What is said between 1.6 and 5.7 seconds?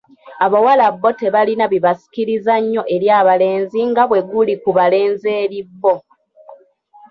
bibasikiriza nnyo eri abalenzi nga bwe guli ku balenzi eri